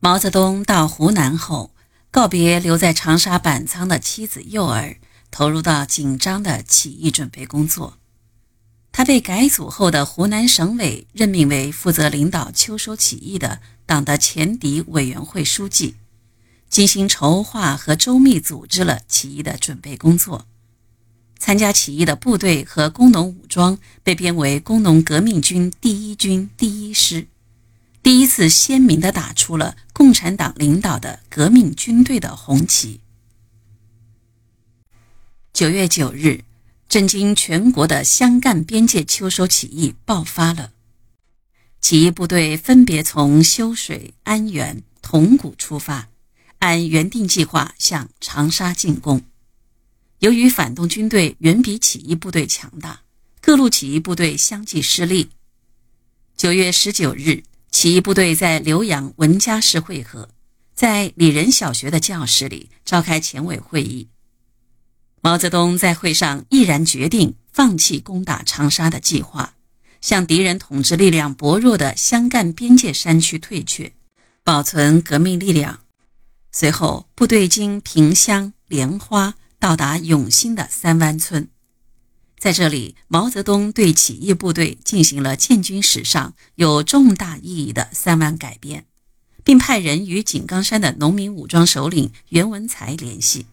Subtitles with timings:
[0.00, 1.72] 毛泽东到湖南后，
[2.12, 4.98] 告别留在长沙板仓的妻子幼儿，
[5.32, 7.98] 投入到紧张的起义准备工作。
[8.92, 15.96] 他被改组后的湖南省委任命为负责领导秋收起义的党的前敌委员会书记，
[16.70, 20.46] 精心筹划和周密组织了起义的准备工作。
[21.40, 27.26] 参加起义的部队和工农武装被编为工农革命军第一军第一师，
[28.08, 33.02] 第一次鲜明地打出了共产党领导的革命军队的红旗。
[35.52, 36.42] 九月九日。
[36.88, 40.72] 震惊全国的湘赣边界秋收起义爆发了，
[41.82, 46.08] 起义部队分别从修水、安源、铜鼓出发，
[46.60, 49.22] 按原定计划向长沙进攻。
[50.20, 53.02] 由于反动军队远比起义部队强大，
[53.42, 55.28] 各路起义部队相继失利。
[56.38, 60.28] 九月十九日，起义部队在浏阳文家市会合，
[60.74, 64.08] 在李仁小学的教室里召开前委会议。
[65.20, 69.54] 毛泽东在会上毅然决定放弃攻打长沙的计划，
[70.00, 73.92] 向敌人统治力量薄弱的湘赣边界山区退却，
[74.42, 75.80] 保存革命力量。
[76.50, 81.48] 随后，部队经萍乡、莲花，到达永兴的三湾村。
[82.38, 88.86] 在这里，毛泽东对起义部队进行了建军史上有重大意义的三湾改编，
[89.42, 93.46] 并派人与井冈山的农民武装首领袁文才联系。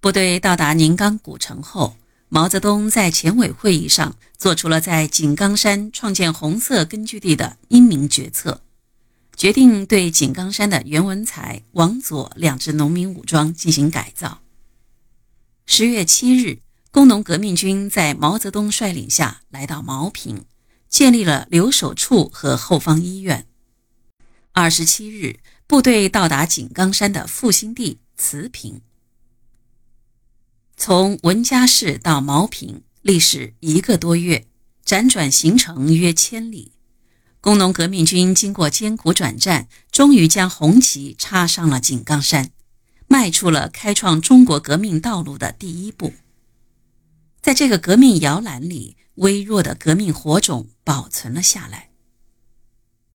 [0.00, 1.96] 部队到达宁冈古城后，
[2.28, 8.60] 毛泽东在前委会议上做出了在井冈山创建红色根据地的英明决策，
[9.34, 14.42] 决定对井冈山的袁文才、王佐两支农民武装进行改造。
[15.64, 16.58] 十月七日，
[16.98, 20.44] 工农革命军在毛泽东率领下来到茅坪，
[20.88, 23.46] 建立了留守处和后方医院。
[24.50, 28.80] 二十七日，部队到达井冈山的复兴地慈平。
[30.76, 34.48] 从文家市到茅坪，历时一个多月，
[34.84, 36.72] 辗转行程约千里。
[37.40, 42.50] 工农革命军经过艰苦转战，终于将红旗插上了井冈山，
[43.06, 46.12] 迈出了开创中国革命道路的第一步。
[47.48, 51.87] 在这个革命摇篮里，微弱的革命火种保存了下来。